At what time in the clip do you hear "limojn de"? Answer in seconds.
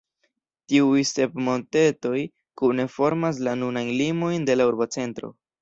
4.03-4.59